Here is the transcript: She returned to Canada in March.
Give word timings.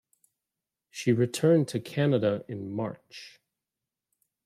She 0.89 1.11
returned 1.13 1.67
to 1.67 1.79
Canada 1.79 2.43
in 2.47 2.71
March. 2.71 3.39